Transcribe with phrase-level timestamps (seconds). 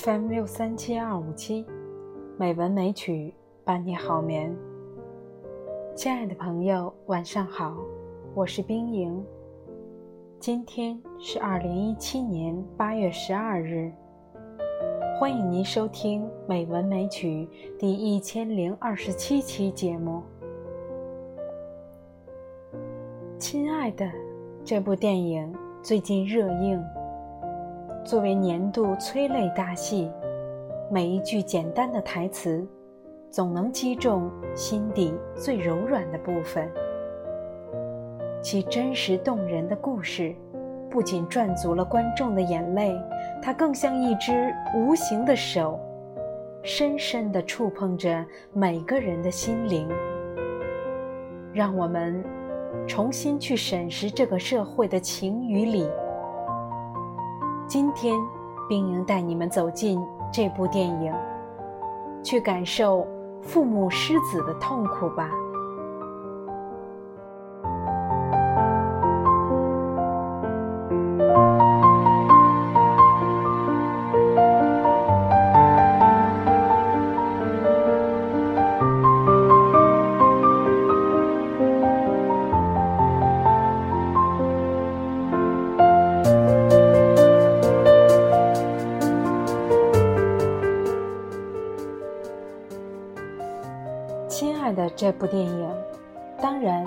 [0.00, 1.66] FM 六三七二五七，
[2.36, 3.34] 美文美曲
[3.64, 4.56] 伴你好眠。
[5.96, 7.76] 亲爱的朋友，晚上好，
[8.32, 9.24] 我是冰莹。
[10.38, 13.90] 今天是二零一七年八月十二日，
[15.18, 20.22] 欢迎您收听《美文美曲》第一千零二十七期节目。
[23.36, 24.08] 亲爱的，
[24.64, 26.97] 这部电影最近热映。
[28.08, 30.10] 作为年度催泪大戏，
[30.90, 32.66] 每一句简单的台词，
[33.30, 36.66] 总能击中心底最柔软的部分。
[38.40, 40.34] 其真实动人的故事，
[40.88, 42.98] 不仅赚足了观众的眼泪，
[43.42, 45.78] 它更像一只无形的手，
[46.62, 49.86] 深深地触碰着每个人的心灵。
[51.52, 52.24] 让我们
[52.86, 55.86] 重新去审视这个社会的情与理。
[57.68, 58.18] 今天，
[58.66, 60.02] 冰莹带你们走进
[60.32, 61.12] 这部电影，
[62.22, 63.06] 去感受
[63.42, 65.30] 父母失子的痛苦吧。
[94.98, 95.70] 这部电影
[96.42, 96.84] 当然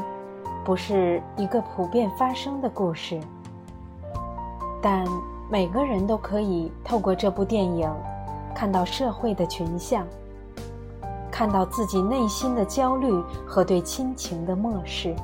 [0.65, 3.17] 不是一个普遍发生的故事，
[4.81, 5.05] 但
[5.49, 7.89] 每个人都可以透过这部电影
[8.53, 10.05] 看到社会的群像，
[11.31, 13.09] 看到自己内心的焦虑
[13.47, 15.15] 和对亲情的漠视，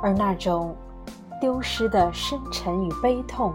[0.00, 0.76] 而那种
[1.40, 3.52] 丢失的深沉与悲痛，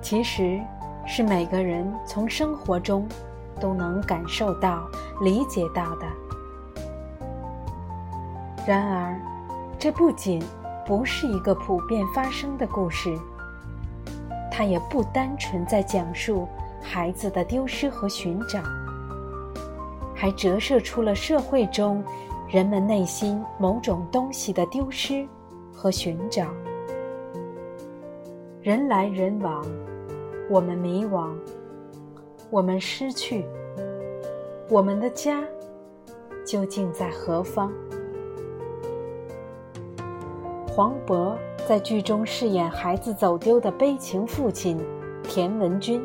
[0.00, 0.60] 其实
[1.04, 3.04] 是每个人从生活中。
[3.58, 4.88] 都能感受到、
[5.20, 6.06] 理解到的。
[8.66, 9.18] 然而，
[9.78, 10.42] 这不仅
[10.86, 13.16] 不是一个普遍发生的故事，
[14.50, 16.46] 它也不单纯在讲述
[16.82, 18.60] 孩子的丢失和寻找，
[20.14, 22.04] 还折射出了社会中
[22.48, 25.26] 人们内心某种东西的丢失
[25.72, 26.44] 和寻找。
[28.60, 29.64] 人来人往，
[30.50, 31.30] 我们迷惘。
[32.50, 33.44] 我们失去
[34.70, 35.44] 我们的家，
[36.46, 37.70] 究竟在何方？
[40.66, 41.34] 黄渤
[41.68, 44.80] 在剧中饰演孩子走丢的悲情父亲
[45.22, 46.02] 田文军。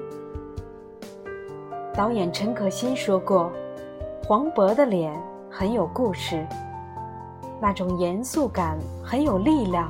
[1.94, 3.50] 导演陈可辛说过，
[4.28, 5.18] 黄渤的脸
[5.50, 6.46] 很有故事，
[7.62, 9.90] 那种严肃感很有力量。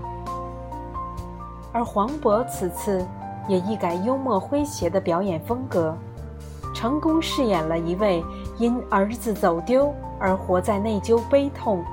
[1.71, 3.03] 而黄渤此次
[3.47, 5.97] 也一改幽默诙谐的表演风格。
[6.73, 8.23] 成功饰演了一位
[8.57, 11.83] 因儿子走丢而活在内疚悲痛、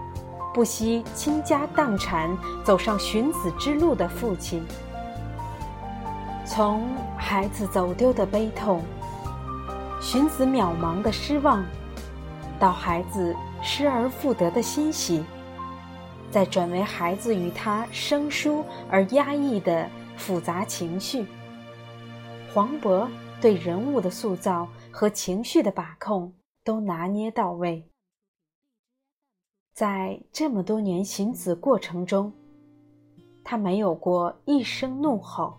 [0.52, 4.64] 不惜倾家荡产走上寻子之路的父亲。
[6.44, 8.82] 从孩子走丢的悲痛、
[10.00, 11.64] 寻子渺茫的失望，
[12.58, 15.22] 到孩子失而复得的欣喜，
[16.30, 19.86] 再转为孩子与他生疏而压抑的
[20.16, 21.24] 复杂情绪，
[22.52, 23.06] 黄渤
[23.40, 24.68] 对人物的塑造。
[24.92, 26.34] 和情绪的把控
[26.64, 27.88] 都拿捏到位，
[29.72, 32.32] 在这么多年寻子过程中，
[33.44, 35.54] 他没有过一声怒吼，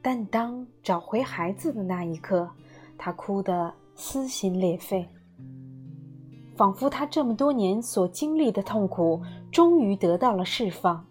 [0.00, 2.48] 但当找回孩子的那一刻，
[2.96, 5.06] 他哭得撕心裂肺，
[6.56, 9.20] 仿佛他这么多年所经历的痛苦
[9.50, 11.04] 终于得到了释放。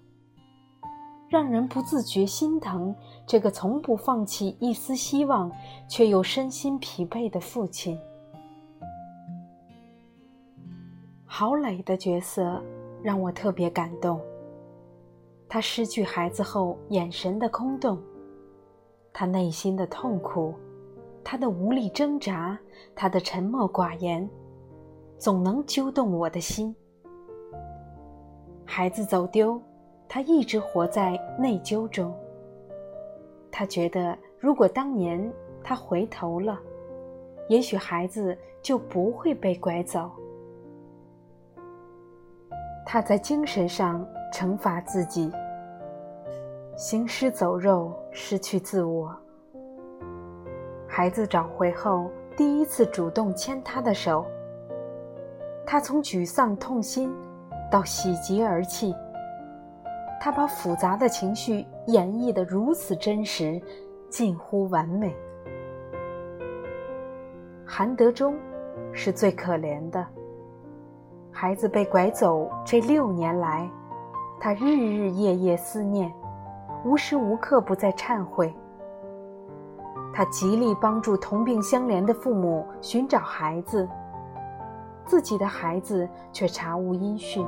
[1.33, 2.95] 让人不自觉心疼
[3.25, 5.51] 这个从不放弃一丝希望，
[5.89, 7.99] 却又身心疲惫的父亲。
[11.25, 12.61] 郝蕾的角色
[13.01, 14.21] 让我特别感动。
[15.49, 17.97] 他失去孩子后眼神的空洞，
[19.11, 20.53] 他内心的痛苦，
[21.23, 22.55] 他的无力挣扎，
[22.93, 24.29] 他的沉默寡言，
[25.17, 26.75] 总能揪动我的心。
[28.65, 29.59] 孩子走丢。
[30.13, 32.13] 他一直活在内疚中。
[33.51, 35.33] 他觉得，如果当年
[35.63, 36.59] 他回头了，
[37.49, 40.11] 也许孩子就不会被拐走。
[42.85, 45.31] 他在精神上惩罚自己，
[46.75, 49.11] 行尸走肉，失去自我。
[50.87, 52.07] 孩子找回后，
[52.37, 54.23] 第一次主动牵他的手，
[55.65, 57.11] 他从沮丧痛心
[57.71, 58.93] 到喜极而泣。
[60.23, 63.61] 他把复杂的情绪演绎得如此真实，
[64.07, 65.13] 近乎完美。
[67.65, 68.33] 韩德忠
[68.93, 70.07] 是最可怜的。
[71.29, 73.69] 孩子被拐走这六年来，
[74.39, 76.09] 他日日夜夜思念，
[76.85, 78.55] 无时无刻不在忏悔。
[80.13, 83.85] 他极力帮助同病相怜的父母寻找孩子，
[85.05, 87.45] 自己的孩子却查无音讯，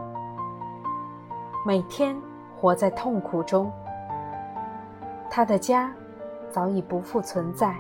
[1.66, 2.14] 每天
[2.60, 3.72] 活在痛苦中。
[5.30, 5.92] 他的家
[6.50, 7.76] 早已不复存在，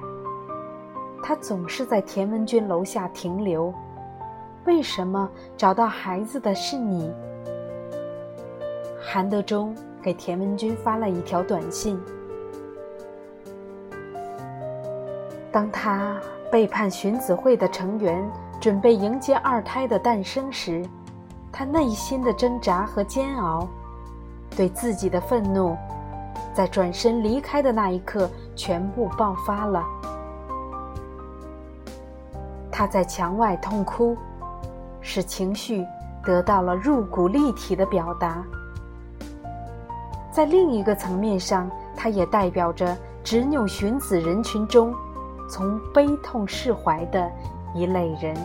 [1.24, 3.74] 他总是在田文军楼下停留。
[4.66, 7.14] 为什么找到孩子的是你？
[9.00, 12.00] 韩德忠给田文军发了一条短信。
[15.52, 16.20] 当他
[16.52, 18.30] 背叛荀子会的成员，
[18.60, 20.84] 准备迎接二胎的诞生时，
[21.52, 23.68] 他内心的挣扎和煎熬，
[24.56, 25.76] 对自己的愤怒，
[26.54, 29.84] 在转身离开的那一刻全部爆发了。
[32.72, 34.18] 他在墙外痛哭。
[35.08, 35.86] 使情绪
[36.24, 38.44] 得到了入骨立体的表达，
[40.32, 44.92] 在另一个层面上，他也代表着执拗荀子人群中
[45.48, 47.32] 从悲痛释怀的
[47.76, 48.36] 一类人。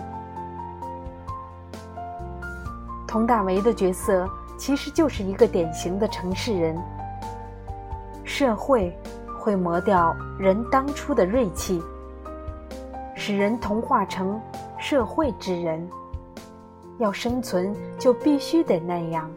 [3.08, 4.28] 佟大为的角色
[4.60, 6.76] 其实就是一个典型的城市人。
[8.24, 8.94] 社会
[9.38, 11.82] 会磨掉人当初的锐气，
[13.14, 14.38] 使人同化成
[14.78, 15.88] 社会之人。
[16.98, 19.30] 要生存就必须得那样，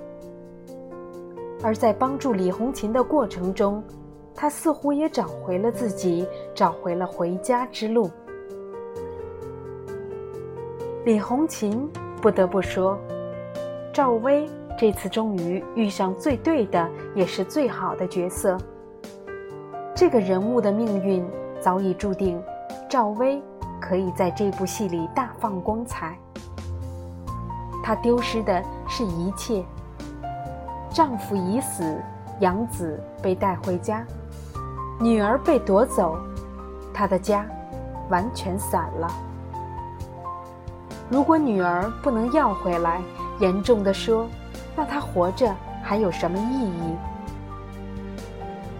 [1.64, 3.82] 而在帮助李红琴的过程中，
[4.36, 8.12] 他似乎也找回了自己，找回了回家之路。
[11.06, 11.90] 李红琴
[12.22, 13.00] 不得不说，
[13.94, 14.46] 赵薇
[14.78, 18.58] 这次终于遇上最对的，也是最好的角色。
[19.96, 21.26] 这个人物的命运
[21.62, 22.42] 早已注定，
[22.90, 23.42] 赵薇
[23.80, 26.18] 可以在这部戏里大放光彩。
[27.84, 29.64] 她丢失的是一切。
[30.90, 32.02] 丈夫已死，
[32.40, 34.06] 养子被带回家，
[35.00, 36.18] 女儿被夺走，
[36.94, 37.46] 她的家
[38.10, 39.08] 完全散了。
[41.10, 43.02] 如果女儿不能要回来，
[43.40, 44.28] 严重的说，
[44.76, 46.96] 那他活着还有什么意义？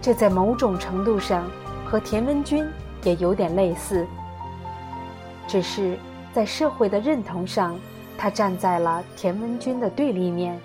[0.00, 1.50] 这在某种程度上
[1.86, 2.66] 和田文军
[3.02, 4.06] 也有点类似，
[5.46, 5.98] 只是
[6.32, 7.76] 在社会的认同上。
[8.16, 10.58] 他站在了田文军的对立面，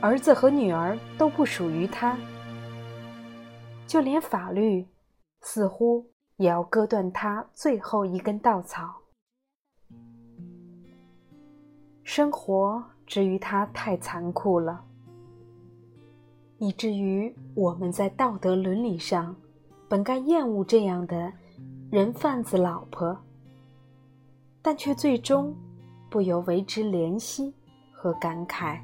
[0.00, 2.16] 儿子和女儿都不属于他，
[3.86, 4.88] 就连法律
[5.42, 6.06] 似乎
[6.38, 8.94] 也要割断他最后一根稻草。
[12.02, 14.84] 生活之于他太残酷了，
[16.58, 19.34] 以至于我们在道德伦理上
[19.88, 21.32] 本该厌恶这样的
[21.90, 23.16] 人贩子老婆，
[24.60, 25.54] 但却最终。
[26.08, 27.52] 不由为之怜惜
[27.92, 28.78] 和感慨。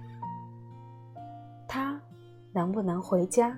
[1.68, 1.98] 他
[2.52, 3.56] 能不能回家？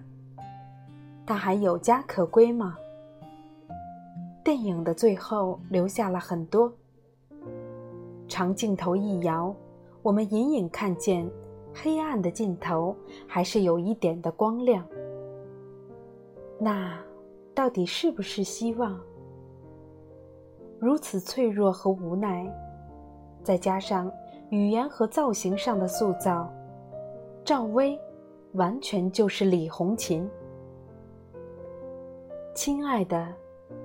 [1.26, 2.76] 他还有家可归吗？
[4.44, 6.72] 电影的最后留下了很多
[8.28, 9.52] 长镜头一摇，
[10.04, 11.26] 我们隐隐看见
[11.72, 12.94] 黑暗的尽头
[13.26, 14.86] 还是有一点的光亮。
[16.58, 17.02] 那
[17.54, 19.00] 到底是不是希望？
[20.78, 22.46] 如此脆弱和无奈。
[23.42, 24.12] 再加上
[24.50, 26.52] 语言和造型上的塑造，
[27.42, 27.98] 赵薇
[28.52, 30.28] 完全就是李红琴。
[32.54, 33.26] 亲爱的，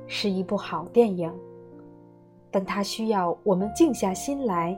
[0.06, 1.34] 是一部好电影，
[2.52, 4.78] 但它需要我们静下心来，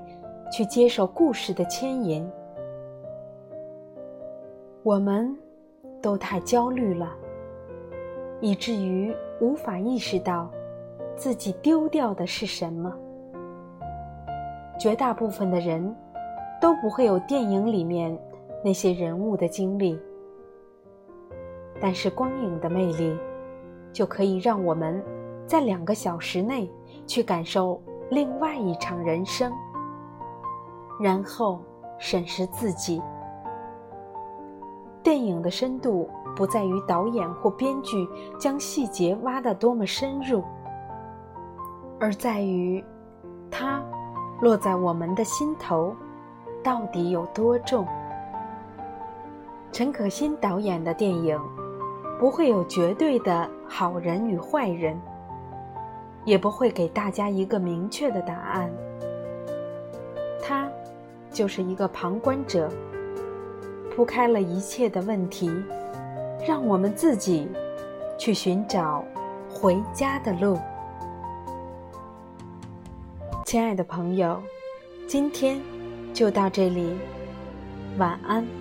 [0.51, 2.29] 去接受故事的牵引。
[4.83, 5.35] 我们
[6.01, 7.09] 都太焦虑了，
[8.41, 10.51] 以至于无法意识到
[11.15, 12.93] 自己丢掉的是什么。
[14.79, 15.95] 绝大部分的人，
[16.59, 18.17] 都不会有电影里面
[18.63, 19.99] 那些人物的经历，
[21.79, 23.15] 但是光影的魅力，
[23.93, 24.99] 就可以让我们
[25.45, 26.67] 在两个小时内
[27.05, 27.79] 去感受
[28.09, 29.53] 另外一场人生，
[31.01, 31.59] 然后
[31.97, 33.01] 审视自己。
[35.01, 38.07] 电影的深度不在于导演或编剧
[38.39, 40.43] 将细节挖得多么深入，
[41.99, 42.83] 而在于
[43.49, 43.81] 它。
[44.41, 45.95] 落在我们的心头，
[46.63, 47.85] 到底有多重？
[49.71, 51.39] 陈可辛导演的电影，
[52.19, 54.99] 不会有绝对的好人与坏人，
[56.25, 58.71] 也不会给大家一个明确的答案。
[60.41, 60.67] 他
[61.31, 62.69] 就是一个旁观者，
[63.95, 65.49] 铺开了一切的问题，
[66.47, 67.47] 让我们自己
[68.17, 69.03] 去寻找
[69.49, 70.59] 回家的路。
[73.45, 74.41] 亲爱的朋友，
[75.07, 75.59] 今天
[76.13, 76.95] 就到这里，
[77.97, 78.60] 晚安。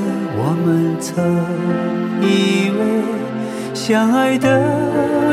[0.43, 1.13] 我们曾
[2.21, 2.79] 以为
[3.75, 4.47] 相爱的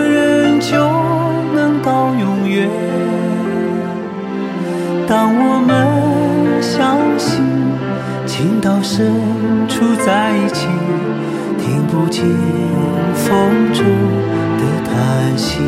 [0.06, 0.76] 人就
[1.54, 2.68] 能到永远。
[5.06, 7.42] 当我们相信
[8.26, 9.10] 情到深
[9.66, 10.66] 处在一起，
[11.58, 12.22] 听不见
[13.14, 13.84] 风中
[14.58, 14.92] 的叹
[15.38, 15.60] 息，